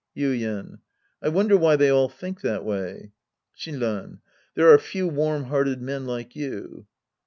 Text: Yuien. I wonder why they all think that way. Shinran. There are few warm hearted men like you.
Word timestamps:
Yuien. 0.17 0.79
I 1.21 1.29
wonder 1.29 1.55
why 1.55 1.75
they 1.75 1.89
all 1.89 2.09
think 2.09 2.41
that 2.41 2.65
way. 2.65 3.11
Shinran. 3.55 4.17
There 4.55 4.73
are 4.73 4.79
few 4.79 5.07
warm 5.07 5.43
hearted 5.43 5.79
men 5.79 6.07
like 6.07 6.35
you. 6.35 6.87